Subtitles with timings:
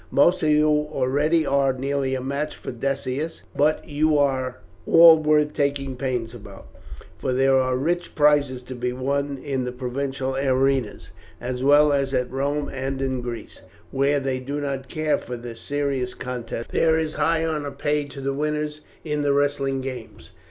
[0.09, 5.53] Most of you already are nearly a match for Decius; but you are all worth
[5.53, 6.65] taking pains about,
[7.19, 12.15] for there are rich prizes to be won in the provincial arenas, as well as
[12.15, 13.61] at Rome; and in Greece,
[13.91, 18.21] where they do not care for the serious contests, there is high honour paid to
[18.21, 20.31] the winners in the wrestling games."